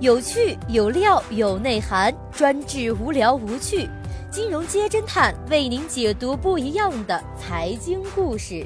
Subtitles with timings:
[0.00, 3.90] 有趣有料有内涵，专治无聊无趣。
[4.30, 8.64] 金融街侦探为您解读不一样的财经故事。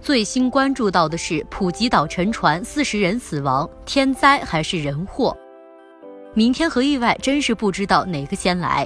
[0.00, 5.36] 最新关注到的是普吉岛沉船，四十人死亡，天灾还是人祸？
[6.34, 8.84] 明天和意外真是不知道哪个先来。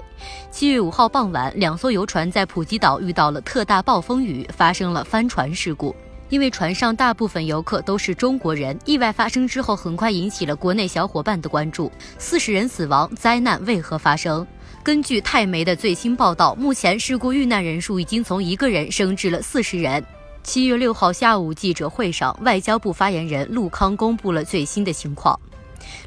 [0.50, 5.96] 七月五号傍晚，两艘游船在普吉岛遇到了特大暴风雨，发生了翻船事故。
[6.30, 11.90] 因为船上大部分游客都是中国人，意外发生之后很快引起了国内小伙伴的关注。
[12.18, 14.46] 四十人死亡，灾难为何发生？
[14.82, 20.02] 根据泰媒的最新报道，目前事故遇难人数已经从一个人升至了四十人。
[20.42, 25.38] 七月六号下午记者会上，外交部发言人陆康公布了最新的情况。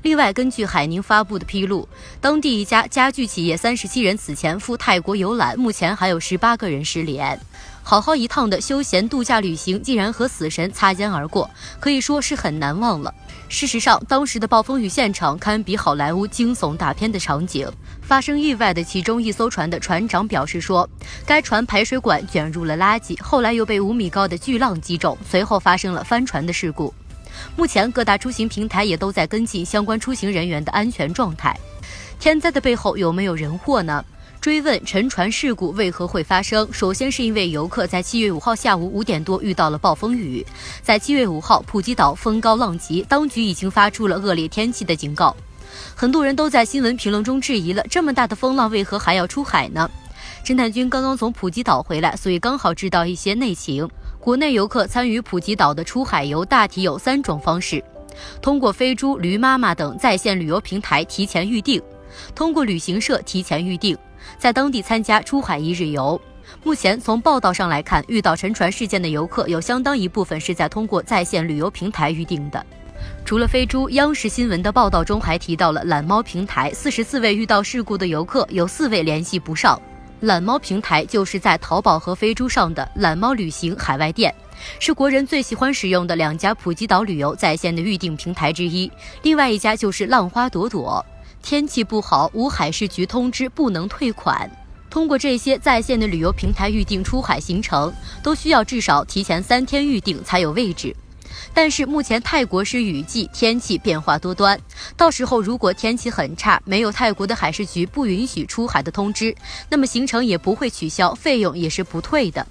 [0.01, 1.87] 另外，根据海宁发布的披露，
[2.19, 7.39] 当地一家家具企业三十七人此前赴泰国游览，目前还有十八个人失联。
[7.85, 11.49] 好好一趟的休闲度假旅行，竟然和死神擦肩而过，
[11.81, 13.13] 可以说是很难忘了。
[13.49, 17.69] 事实上，当时的暴风雨现场堪比好莱坞惊悚大片的场景。
[18.01, 20.89] 发生意外的其中一艘船的船长表示说，
[21.25, 26.93] 该船排水管卷入了垃圾，后来又被五米高的巨浪击中，随后发生了翻船的事故。
[27.55, 31.57] 目前各大出行平台也都在跟进相关出行人员的安全状态。
[32.19, 34.03] 天灾的背后有没有人祸呢？
[34.39, 40.45] 追问沉船事故为何会发生，首先是因为游客在七月五号下午五点多遇到了暴风雨。
[40.81, 45.33] 在七月五号，普吉岛风高浪急，当局已经发出了恶劣天气的警告。
[45.95, 49.89] 很多人都在新闻评论中质疑了：这么大的风浪，为何还要出海呢？
[50.43, 53.89] 侦探君刚刚从普吉岛回来，所以刚好知道一些内情。
[54.23, 57.83] 国内游客参与普吉岛的出海游，大体有三种方式：
[58.41, 61.81] 通过飞猪、驴妈妈等在线旅游平台提前预订，
[62.33, 63.97] 通过旅行社提前预订。
[64.37, 66.19] 在当地参加出海一日游。
[66.63, 72.65] 目前从报道上来看，遇到沉船事件的游客有相当一部分是在通过在线旅游平台预订的。
[73.25, 79.77] 除了飞猪，央视新闻的报道中还提到了懒猫平台，四十四位遇到事故的游客有四位联系不上。
[80.23, 84.33] 懒猫平台就是在淘宝和飞猪上的懒猫旅行海外店，
[84.79, 88.89] 是国人最喜欢使用的两家普吉岛旅游在线的预订平台之一。
[89.23, 91.05] 另外一家就是浪花朵朵。
[91.41, 94.49] 天气不好，无海事局通知不能退款。
[94.89, 100.95] 通过这些在线的旅游平台预订出海行程，都需要至少提前三天预订才有位置。
[101.53, 104.59] 但是目前泰国是雨季，天气变化多端，
[104.97, 109.35] 到时候如果天气很差，没有泰国的海事局不允许出海的通知，
[109.69, 112.45] 那么行程也不会取消，费用也是不退的。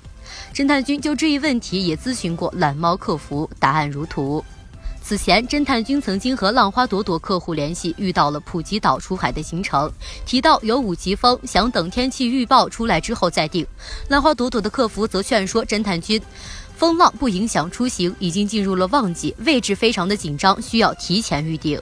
[0.55, 4.45] 侦探君就这一问题也咨询过懒猫客服，答案如图。
[5.05, 9.91] 此前，侦探君曾经和浪花朵朵客户联系，遇到了普吉岛出海的行程，
[10.25, 13.67] 提到有五级风，想等天气预报出来之后再定。
[14.09, 16.23] 浪花朵朵的客服则劝说侦探君，
[16.77, 21.81] 风浪不影响出行，已经进入了旺季，位置非常的紧张，需要提前预定。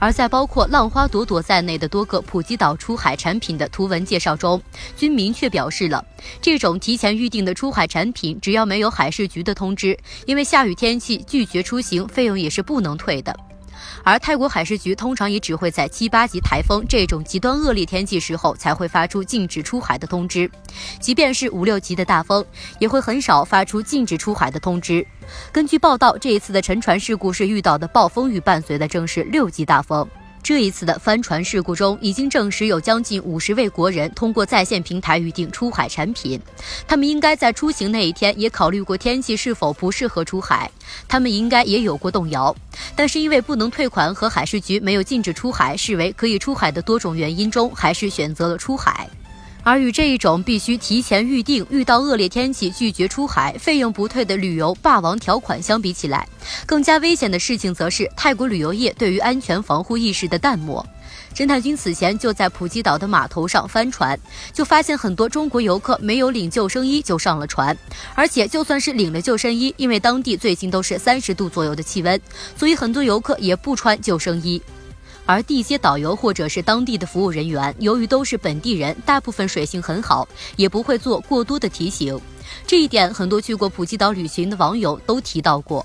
[0.00, 4.60] 而在包括浪花朵朵在内的多个普吉岛出海产品的图文介绍中，
[4.96, 6.04] 均明确表示了，
[6.40, 13.34] 这种提前预定的出海产品，只要没有海事局的通知，因为下雨天气拒绝出行，费用也是不能退的。
[14.02, 20.50] 而泰国海事局通常也只会在七八级台风这种极端恶劣天气时候才会发出禁止出海的通知，
[21.00, 22.44] 即便是五六级的大风，
[22.78, 25.06] 也会很少发出禁止出海的通知。
[25.52, 30.08] 根据报道，这一次的沉船事故是遇到的暴风雨，伴随的正是六级大风。
[30.48, 36.40] 这一次的帆船事故中，已经证实有将近五十位国人通过在线平台预订出海产品。
[36.86, 40.70] 他们应该在出行那一天也考虑过天气是否不适合出海，
[41.06, 42.56] 他们应该也有过动摇。
[42.96, 49.06] 但是因为不能退款和海事局没有禁止出海视为可以出海的多种原因中，还是选择了出海。
[49.68, 56.26] 而与这一种必须提前预定、遇到恶劣天气拒绝出海、费用不退的旅游霸王条款相比起来，
[56.64, 60.82] 更加危险的事情则是泰国旅游业对于安全防护意识的淡漠。
[61.34, 64.18] 侦探君此前就在普吉岛的码头上翻船，
[64.54, 67.76] 就发现很多中国游客没有领救生衣就上了船，
[68.14, 72.18] 而且就算是领了救生衣，因为当地最近都是三十度左右的气温，
[72.56, 74.62] 所以很多游客也不穿救生衣。
[75.28, 80.26] 而地接导游或者是当地的服务人员，由于都是本地人，大部分水性很好，
[80.56, 82.18] 也不会做过多的提醒。
[82.66, 85.84] 这一点，很多去过普吉岛旅行的网友都提到过。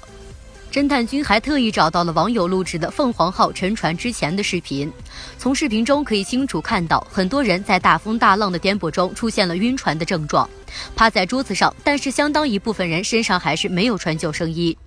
[0.72, 4.90] 侦探君还特意找到了网友录制的凤凰号沉船之前的视频，
[5.38, 10.50] 从视频中可以清楚看到，很多人在大风大浪的颠簸中出现了晕船的症状，
[10.96, 14.78] 趴在桌子上，但是相当一部分人身上还是没有穿救生衣。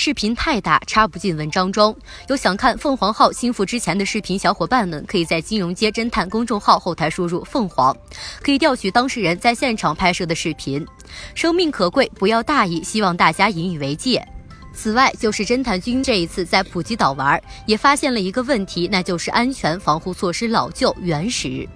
[0.00, 1.94] 视频太大，插不进文章中。
[2.28, 7.94] 有想看凤凰号心腹之前的视频，小伙伴们可以在金融街侦探公众号后台输入“凤凰”，
[8.40, 10.86] 可以调取当事人在现场拍摄的视频。
[11.34, 14.24] 生命可贵，不要大意，希望大家引以为戒。
[14.72, 21.68] 此外，就是侦探君这一次在普吉岛玩，也发现了一个问题，那就是安全防护措施老旧、原始。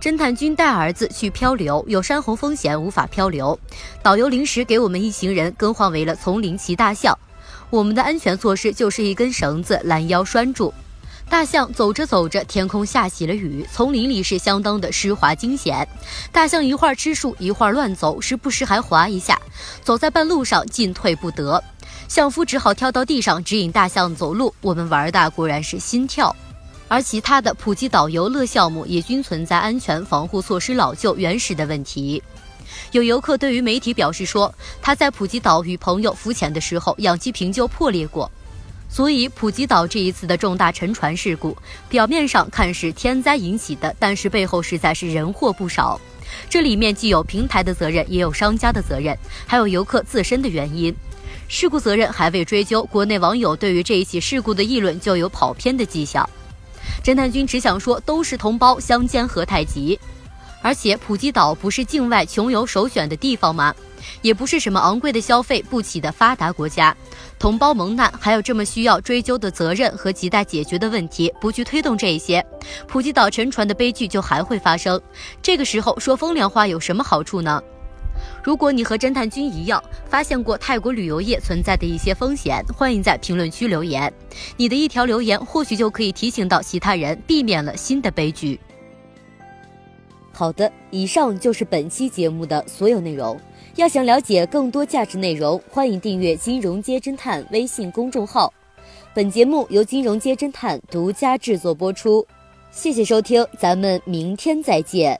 [0.00, 3.58] 侦探君带儿子去漂流，有山洪风险，无法漂流。
[4.02, 7.14] 导游临时给我们一行人更换为了丛林骑大象。
[7.70, 10.72] 我们的安全措施就是一根绳子拦腰拴住。
[11.28, 15.86] 大象走着走着，天空下起了雨，丛林里是相当的湿滑惊险。
[16.30, 19.40] 大象一会儿吃树，一会儿乱走，时不时还滑一下，
[19.82, 21.62] 走在半路上进退不得。
[22.06, 24.54] 象夫只好跳到地上指引大象走路。
[24.60, 26.34] 我们玩的果然是心跳。
[26.86, 32.22] 而其他的普吉岛游乐项目也均存在安全防护措施老旧、原始的问题。
[32.92, 38.30] 有游客对于媒体表示说，他在普吉岛与朋友浮潜的时候，氧气瓶就破裂过。
[38.88, 41.56] 所以，普吉岛这一次的重大沉船事故，
[41.88, 46.00] 表面上看是天灾引起的，但是背后实在是人祸不少。
[46.48, 49.16] 这里面既有平台的责任，也有商家的责任，
[49.46, 50.94] 还有游客自身的原因。
[51.48, 56.28] 事故责任还未追究，国内网友对于这一起事故的议论就有跑偏的迹象。
[57.04, 59.98] 侦探君只想说，都是同胞，相煎何太急。
[60.66, 63.72] 而且普吉岛不是境外穷游首选的地方吗？
[64.20, 66.92] 也不是什么昂贵的消费不起的发达国家。
[67.38, 72.44] 同胞蒙难，还有这么需要追究的责任和亟待解决的问题，不去推动这些，
[72.88, 75.00] 普吉岛沉船的悲剧就还会发生。
[75.40, 77.62] 这个时候说风凉话有什么好处呢？
[78.42, 79.80] 如果你和侦探君一样，
[80.10, 84.12] 发现过泰国旅游业存在的一些风险，欢迎在评论区留言。
[84.56, 88.58] 你的一条留言，或许就可以提醒到其他人，避免了新的悲剧。
[90.38, 93.40] 好的，以上就是本期节目的所有内容。
[93.76, 98.52] 要想了解更多价值内容，欢迎订阅“金融街侦探”微信公众号。
[99.14, 102.26] 本节目由金融街侦探独家制作播出，
[102.70, 105.18] 谢谢收听，咱们明天再见。